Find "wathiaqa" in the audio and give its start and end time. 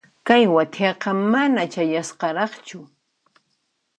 0.55-1.09